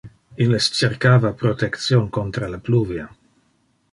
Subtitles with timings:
[0.45, 3.09] Illes cercava protection contra le pluvia.